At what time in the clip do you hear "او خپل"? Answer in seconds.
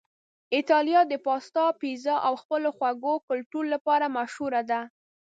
2.27-2.61